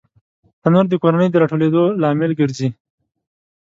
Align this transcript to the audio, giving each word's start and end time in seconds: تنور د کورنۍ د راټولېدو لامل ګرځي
تنور 0.61 0.85
د 0.89 0.93
کورنۍ 1.03 1.27
د 1.31 1.35
راټولېدو 1.41 1.83
لامل 2.01 2.31
ګرځي 2.39 2.69